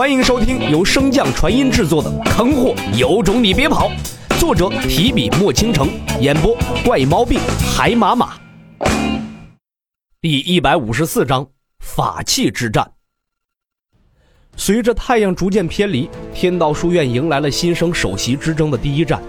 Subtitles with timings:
[0.00, 3.90] 欢迎收听由升降传音制作的《坑货有种你别跑》，
[4.40, 7.38] 作者提笔墨倾城，演播怪毛病
[7.76, 8.32] 海马马。
[10.18, 11.46] 第一百五十四章
[11.80, 12.90] 法器之战。
[14.56, 19.22] 随着太阳逐渐偏离，天道书院迎来了新生首席之争的第一战。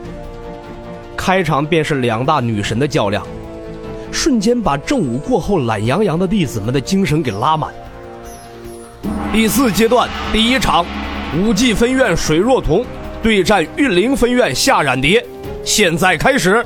[1.18, 3.28] 开场便是两大女神的较量，
[4.10, 7.74] 瞬间把正午过后懒洋洋的弟子们的精神给拉满。
[9.34, 10.86] 第四阶段第一场，
[11.38, 12.86] 武技分院水若彤
[13.24, 15.26] 对战韵灵分院夏冉蝶，
[15.64, 16.66] 现在开始。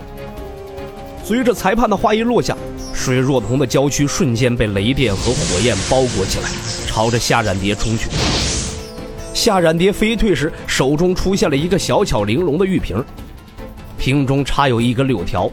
[1.23, 2.57] 随着裁判的话音落下，
[2.91, 6.49] 水若彤的娇躯瞬间被雷电和火焰包裹起来，
[6.87, 8.09] 朝着夏冉蝶冲去。
[9.31, 12.97] 夏冉蝶飞退时，手中出现了一个小巧玲珑的玉瓶，
[13.95, 15.47] 瓶中插有一根柳条，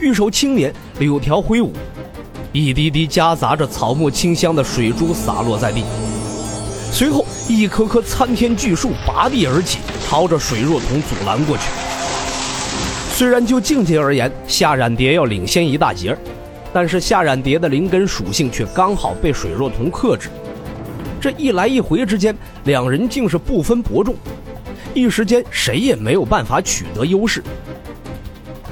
[0.00, 1.72] 玉手轻捻，柳条挥舞，
[2.50, 5.84] 一滴滴夹杂着草木清香的水珠洒落在地。
[6.92, 11.62] 随后，一棵棵参天巨树拔地而起，朝着水若彤阻拦过去。
[13.14, 16.14] 虽然就境界而言，夏冉蝶要领先一大截，
[16.70, 20.28] 但是夏冉蝶的灵根属性却刚好被水若彤克制。
[21.18, 24.14] 这一来一回之间，两人竟是不分伯仲，
[24.92, 27.42] 一时间谁也没有办法取得优势。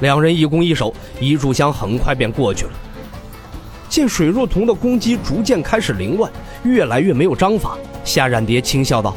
[0.01, 2.71] 两人一攻一守，一炷香很快便过去了。
[3.89, 6.31] 见水若彤的攻击逐渐开始凌乱，
[6.63, 7.77] 越来越没有章法。
[8.11, 9.15] 夏冉蝶轻笑道：“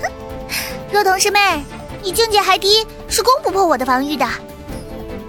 [0.00, 0.08] 哼，
[0.92, 1.40] 若彤师妹，
[2.04, 4.24] 你境界还低，是攻不破我的防御的。”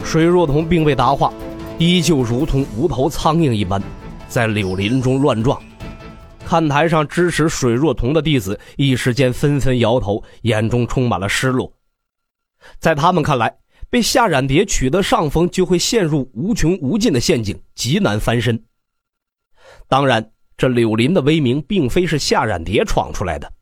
[0.05, 1.33] 水若彤并未答话，
[1.79, 3.81] 依旧如同无头苍蝇一般，
[4.29, 5.59] 在柳林中乱撞。
[6.45, 11.73] 看台上支持水若彤的弟子一时间纷纷摇头，眼中充满了失落。
[12.77, 13.51] 在他们看来，
[13.89, 18.63] 被夏冉蝶取得上风，就会陷入无穷无尽的陷阱，极难翻身。
[19.87, 20.31] 当然。
[20.57, 23.53] 这柳林的威名，并非是夏冉蝶闯出来的，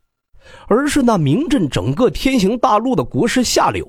[0.66, 3.86] 而是那名震整个天行大陆的国师夏柳。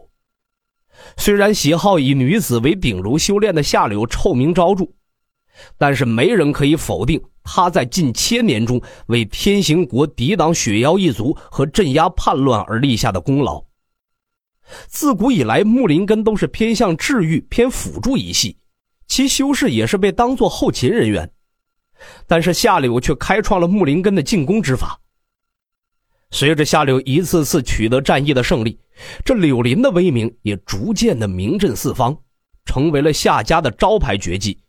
[1.16, 4.86] 虽然喜好以女子为顶炉修炼的夏柳臭名昭著，
[5.78, 13.64] 但是没人可以否定他在近千年中为天行国抵挡雪妖一族和镇压叛乱而立下的功劳。
[14.88, 18.58] 自古以来，木林根都是偏向治愈、偏辅助一系，
[19.08, 21.32] 其修士也是被当作后勤人员。
[22.26, 25.00] 但是夏柳却开创了木灵根的进攻之法。
[26.32, 28.78] 随着夏柳一次次取得战役的胜利，
[29.24, 32.18] 这柳林的威名也逐渐的名震四方，
[32.66, 34.60] 成为了夏家的招牌绝技。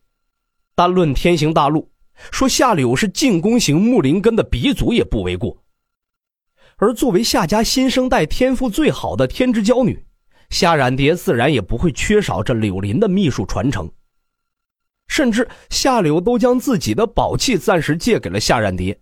[0.77, 1.91] 单论天行大陆，
[2.31, 5.61] 说夏柳是进攻型木灵根的鼻祖也不为过。
[6.77, 10.07] 而作为夏家新生代天赋最好的天之娇女，
[10.51, 13.91] 夏冉蝶自然也不会缺少这柳林的秘术传承。
[15.09, 19.01] 甚至夏柳都将自己的宝器暂时借给了夏冉蝶，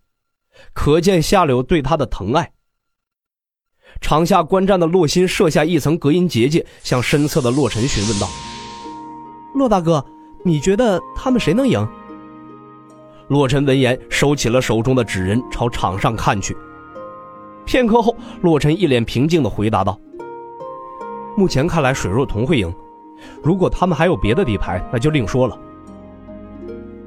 [0.73, 2.53] 可见夏柳对他的疼爱。
[4.01, 8.29] 场下观战的洛心设下一层隔音结界，向身侧的洛尘询问道
[9.55, 10.05] ：“洛大哥，
[10.45, 11.87] 你觉得他们谁能赢？”
[13.29, 16.57] 洛尘闻言，收起了手中的纸人，朝场上看去。
[17.65, 19.99] 片刻后，洛尘一脸平静的回答道
[21.37, 22.73] ：“目前看来，水若彤会赢。
[23.43, 25.59] 如果他们还有别的底牌，那就另说了。”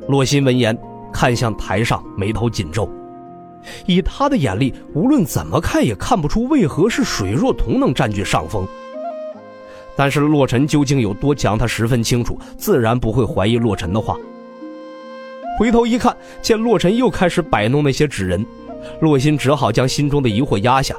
[0.10, 0.76] 洛心闻言，
[1.14, 2.90] 看向台上，眉头紧皱。
[3.86, 8.68] 以他的眼力，无论怎么看也看不出为何是水若彤能占据上风。
[9.96, 14.18] 但是洛尘究竟有多强，他十分清楚，自然不会怀疑洛尘的话。
[15.60, 18.44] 回头一看，见洛尘又开始摆弄那些纸人，
[19.02, 20.96] 洛心只好将心中的疑惑压下。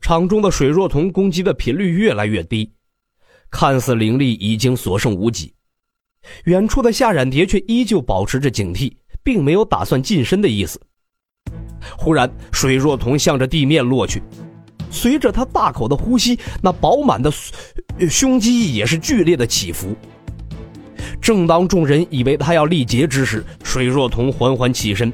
[0.00, 2.72] 场中的水若彤攻击的频率越来越低，
[3.50, 5.55] 看似灵力已经所剩无几。
[6.44, 8.92] 远处的夏冉蝶却依旧保持着警惕，
[9.22, 10.80] 并没有打算近身的意思。
[11.96, 14.22] 忽然，水若彤向着地面落去，
[14.90, 17.32] 随着他大口的呼吸，那饱满的
[18.08, 19.94] 胸肌也是剧烈的起伏。
[21.20, 25.12] 正当众人以为他要力竭之时，水若彤缓缓起身，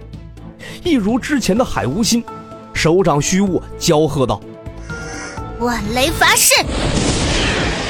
[0.85, 2.25] 一如之前的海无心，
[2.73, 4.41] 手掌虚握，娇喝道
[5.61, 6.65] ：“万雷伐誓！”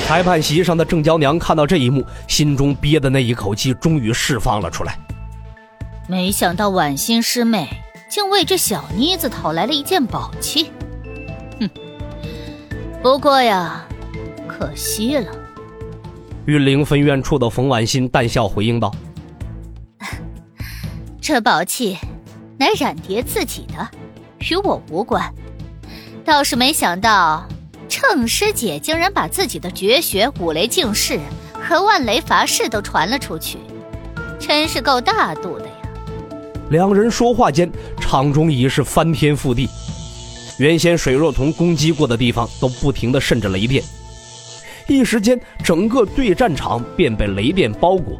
[0.06, 4.98] 裁判席上的郑娇娘看到这一幕，心中憋的那一口气终于释放了出来。
[6.06, 7.66] 没想到婉心师妹
[8.10, 10.70] 竟为这小妮子讨来了一件宝器，
[11.60, 11.70] 哼！
[13.02, 13.86] 不过呀，
[14.46, 15.32] 可惜了。
[16.44, 18.94] 玉灵分院处的冯婉心淡笑回应道
[21.22, 21.96] ：“这宝器
[22.58, 23.88] 乃冉蝶自己的，
[24.50, 25.32] 与我无关。
[26.22, 27.48] 倒是没想到。”
[28.00, 31.20] 郑师姐竟然把自己的绝学五雷净式
[31.52, 33.58] 和万雷伐式都传了出去，
[34.38, 35.74] 真是够大度的呀！
[36.70, 39.68] 两人说话间，场中已是翻天覆地。
[40.58, 43.84] 原先水若彤攻击过的地方都不停地渗着雷电，
[44.88, 48.18] 一时间整个对战场便被雷电包裹。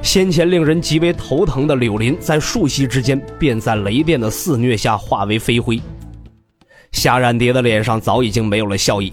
[0.00, 5.82] 先前令人极为头疼的柳林，在数息之间便在雷电的肆虐下化为飞灰。
[6.92, 9.12] 夏冉蝶的脸上早已经没有了笑意，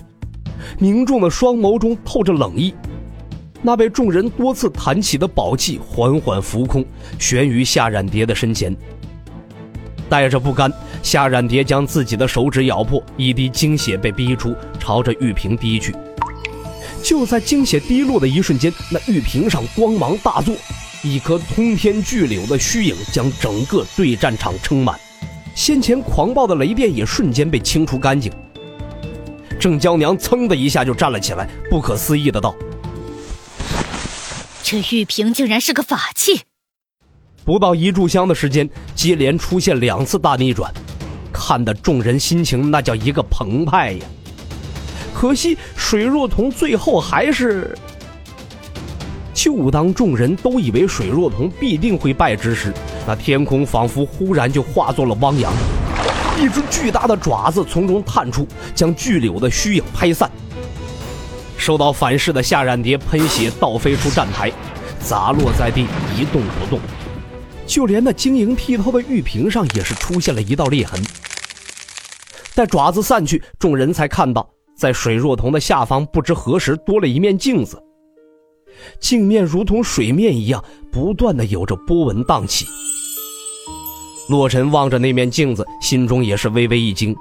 [0.79, 2.73] 凝重的双眸中透着冷意。
[3.61, 6.85] 那被众人多次弹起的宝器缓缓浮空，
[7.17, 8.75] 悬于夏冉蝶的身前。
[10.09, 10.71] 带着不甘，
[11.01, 15.95] 夏冉蝶将自己的手指咬破，一滴精血被逼出，朝着玉瓶滴去。
[17.03, 20.55] 就在精血滴落的一瞬间，那玉瓶上光芒大作，
[21.03, 24.99] 一颗通天巨柳的虚影将整个对战场撑满，
[25.57, 28.31] 先前狂暴的雷电也瞬间被清除干净。
[29.59, 32.55] 郑娇娘噌的一下就站了起来，不可思议的道
[34.61, 36.41] ：“这玉瓶竟然是个法器！”
[37.43, 40.71] 不到一炷香的时间，接连出现两次大逆转，
[41.33, 44.05] 看得众人心情那叫一个澎湃呀。
[45.11, 47.75] 可惜水若彤最后还是……
[49.37, 52.73] 就当众人都以为水若彤必定会败之时，
[53.05, 55.53] 那天空仿佛忽然就化作了汪洋，
[56.41, 60.27] 一只巨大的爪子从中探出，将巨柳的虚影拍散。
[61.55, 64.51] 受到反噬的夏冉蝶喷血倒飞出站台，
[64.99, 65.85] 砸落在地，
[66.17, 66.79] 一动不动。
[67.67, 70.99] 就连那晶莹剔透的玉瓶上也是出现了一道裂痕。
[72.55, 77.79] 待爪子散去，众人才看到，在水若彤的下方不知何时多了一面镜子，
[78.99, 82.65] 镜面如同水面一样，不断的有着波纹荡起。
[84.29, 87.15] 洛尘望着那面镜子，心中也是微微一惊，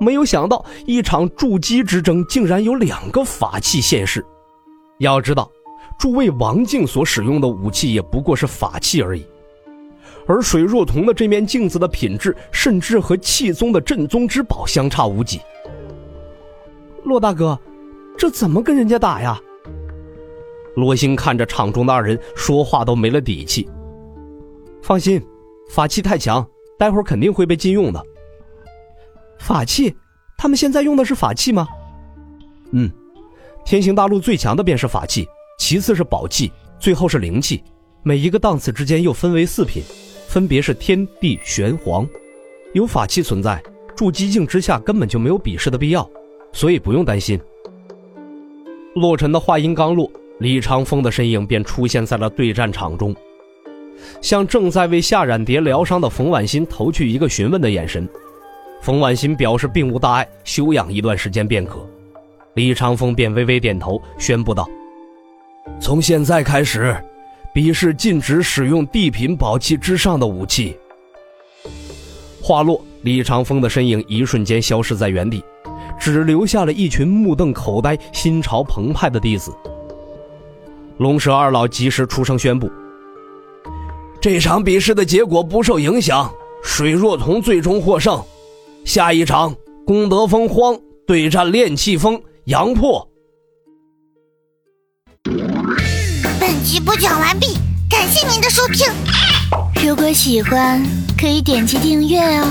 [0.00, 4.24] 没有想到一场筑基之争竟然有两个法器现世。
[4.98, 5.50] 要知道，
[5.98, 9.24] 诸位王境所使用的武器也不过是法器而已。
[10.26, 15.40] 而水若彤的这面镜子的品质，甚至和气宗的镇宗之宝相差无几。
[17.04, 17.56] 洛大哥，
[18.18, 19.40] 这怎么跟人家打呀？
[20.76, 23.68] 罗星看着场中的二人，说话都没了底气。
[24.82, 25.20] 放心，
[25.70, 26.46] 法器太强，
[26.78, 28.00] 待会儿肯定会被禁用的。
[29.38, 29.92] 法器？
[30.36, 31.66] 他们现在用的是法器吗？
[32.72, 32.90] 嗯，
[33.64, 35.26] 天行大陆最强的便是法器，
[35.58, 37.64] 其次是宝器，最后是灵器，
[38.02, 39.82] 每一个档次之间又分为四品。
[40.28, 42.06] 分别是天地玄黄，
[42.74, 43.62] 有法器存在，
[43.96, 46.06] 筑基境之下根本就没有比试的必要，
[46.52, 47.40] 所以不用担心。
[48.96, 53.14] 洛尘的话音刚落，李长风的身影便出现在了对战场中，
[54.20, 58.08] 向正在为夏冉蝶疗伤的冯婉欣投去一个询问的眼神。
[58.82, 61.78] 冯婉欣表示并无大碍，休养一段时间便可。
[62.54, 64.68] 李长风便微微点头，宣布道
[65.80, 66.96] ：“从现在开始。”
[67.54, 70.76] 比试禁止使用地品宝器之上的武器。
[72.42, 75.42] 话落，李长风的身影一瞬间消失在原地，
[75.98, 79.50] 只留下了一群目瞪口呆、心潮澎湃的弟子。
[80.98, 82.70] 龙蛇二老及时出声宣布：
[84.20, 86.30] 这场比试的结果不受影响，
[86.62, 88.22] 水若彤最终获胜。
[88.84, 89.54] 下一场，
[89.86, 93.06] 功德峰荒对战炼气峰杨破。
[96.40, 97.58] 本集播讲完毕，
[97.90, 98.86] 感谢您的收听。
[99.86, 100.82] 如果喜欢，
[101.20, 102.46] 可以点击订阅哦，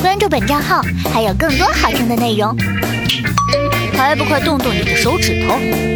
[0.00, 0.80] 关注本账号
[1.12, 2.56] 还有更多好听的内容。
[3.92, 5.95] 还不快动动你的手指头！